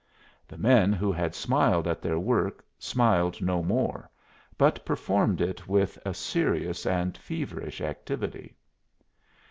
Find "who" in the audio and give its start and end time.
0.93-1.11